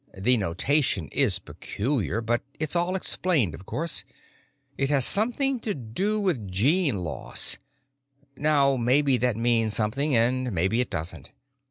The 0.17 0.35
notation 0.35 1.09
is 1.09 1.37
peculiar, 1.37 2.21
but 2.21 2.41
it's 2.59 2.75
all 2.75 2.95
explained, 2.95 3.53
of 3.53 3.67
course. 3.67 4.03
It 4.75 4.89
has 4.89 5.05
something 5.05 5.59
to 5.59 5.75
do 5.75 6.19
with 6.19 6.51
gene 6.51 6.97
loss. 6.97 7.59
Now, 8.35 8.77
maybe 8.77 9.17
that 9.17 9.37
means 9.37 9.75
something 9.75 10.15
and 10.15 10.51
maybe 10.53 10.81
it 10.81 10.89
doesn't. 10.89 11.29